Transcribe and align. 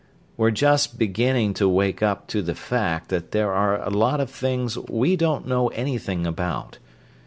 "We're 0.35 0.49
just 0.49 0.97
beginning 0.97 1.53
to 1.53 1.69
wake 1.69 2.01
up 2.01 2.25
to 2.29 2.41
the 2.41 2.55
fact 2.55 3.09
that 3.09 3.33
there 3.33 3.51
are 3.53 3.79
a 3.83 3.91
lot 3.91 4.19
of 4.19 4.31
things 4.31 4.75
we 4.89 5.15
don't 5.15 5.47
know 5.47 5.67
anything 5.67 6.25
about. 6.25 6.79